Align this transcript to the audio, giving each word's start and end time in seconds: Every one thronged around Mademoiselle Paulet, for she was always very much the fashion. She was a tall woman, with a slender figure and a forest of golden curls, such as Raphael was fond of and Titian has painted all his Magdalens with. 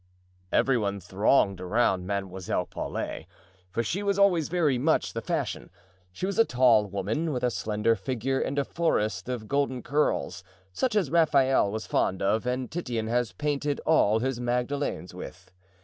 Every 0.51 0.79
one 0.79 0.99
thronged 0.99 1.61
around 1.61 2.07
Mademoiselle 2.07 2.65
Paulet, 2.65 3.27
for 3.69 3.83
she 3.83 4.01
was 4.01 4.17
always 4.17 4.49
very 4.49 4.79
much 4.79 5.13
the 5.13 5.21
fashion. 5.21 5.69
She 6.11 6.25
was 6.25 6.39
a 6.39 6.43
tall 6.43 6.87
woman, 6.87 7.31
with 7.31 7.43
a 7.43 7.51
slender 7.51 7.95
figure 7.95 8.39
and 8.41 8.57
a 8.57 8.65
forest 8.65 9.29
of 9.29 9.47
golden 9.47 9.83
curls, 9.83 10.43
such 10.73 10.95
as 10.95 11.11
Raphael 11.11 11.71
was 11.71 11.85
fond 11.85 12.23
of 12.23 12.47
and 12.47 12.71
Titian 12.71 13.05
has 13.09 13.33
painted 13.33 13.79
all 13.85 14.17
his 14.17 14.39
Magdalens 14.39 15.13
with. 15.13 15.51